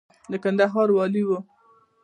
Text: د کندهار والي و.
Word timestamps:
د 0.31 0.33
کندهار 0.43 0.89
والي 0.97 1.23
و. 1.27 1.29